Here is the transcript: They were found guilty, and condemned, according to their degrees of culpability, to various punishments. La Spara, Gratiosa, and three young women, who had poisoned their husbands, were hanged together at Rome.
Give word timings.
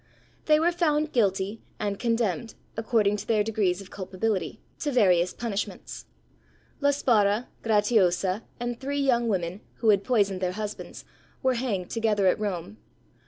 They 0.47 0.59
were 0.59 0.71
found 0.71 1.11
guilty, 1.11 1.61
and 1.79 1.99
condemned, 1.99 2.55
according 2.75 3.17
to 3.17 3.27
their 3.27 3.43
degrees 3.43 3.81
of 3.81 3.91
culpability, 3.91 4.59
to 4.79 4.89
various 4.91 5.31
punishments. 5.31 6.07
La 6.79 6.89
Spara, 6.89 7.49
Gratiosa, 7.61 8.41
and 8.59 8.79
three 8.79 8.99
young 8.99 9.27
women, 9.27 9.61
who 9.75 9.89
had 9.89 10.03
poisoned 10.03 10.41
their 10.41 10.53
husbands, 10.53 11.05
were 11.43 11.53
hanged 11.53 11.91
together 11.91 12.25
at 12.25 12.39
Rome. 12.39 12.77